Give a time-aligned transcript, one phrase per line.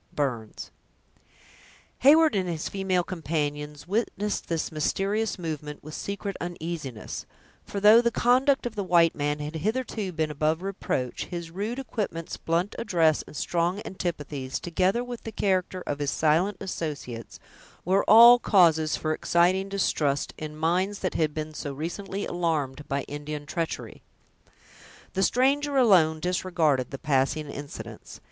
[0.15, 0.71] —Burns
[1.99, 7.27] Heyward and his female companions witnessed this mysterious movement with secret uneasiness;
[7.63, 11.77] for, though the conduct of the white man had hitherto been above reproach, his rude
[11.77, 17.39] equipments, blunt address, and strong antipathies, together with the character of his silent associates,
[17.85, 23.03] were all causes for exciting distrust in minds that had been so recently alarmed by
[23.03, 24.01] Indian treachery.
[25.13, 28.19] The stranger alone disregarded the passing incidents.